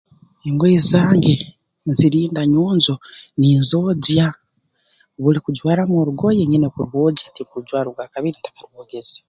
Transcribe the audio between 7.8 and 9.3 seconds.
ogwakabiri ntakarwogeze